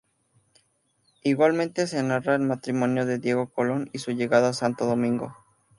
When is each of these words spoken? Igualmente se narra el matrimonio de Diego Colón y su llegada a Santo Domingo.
Igualmente 1.21 1.85
se 1.85 2.01
narra 2.01 2.33
el 2.33 2.41
matrimonio 2.41 3.05
de 3.05 3.19
Diego 3.19 3.53
Colón 3.53 3.91
y 3.93 3.99
su 3.99 4.13
llegada 4.13 4.49
a 4.49 4.53
Santo 4.53 4.87
Domingo. 4.87 5.35